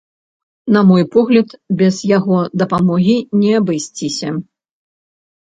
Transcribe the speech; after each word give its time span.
На 0.77 0.81
мой 0.91 1.03
погляд, 1.15 1.49
без 1.81 1.99
яго 2.17 2.39
дапамогі 2.63 3.15
не 3.43 3.51
абысціся. 3.59 4.29